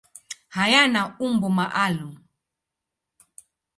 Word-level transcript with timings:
Hayana 0.55 1.01
umbo 1.25 1.47
maalum. 1.57 2.13